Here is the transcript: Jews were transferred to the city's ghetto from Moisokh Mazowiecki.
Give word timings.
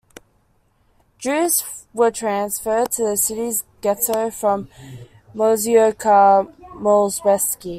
Jews 1.19 1.63
were 1.93 2.09
transferred 2.09 2.91
to 2.93 3.03
the 3.03 3.15
city's 3.15 3.63
ghetto 3.81 4.31
from 4.31 4.67
Moisokh 5.35 6.03
Mazowiecki. 6.73 7.69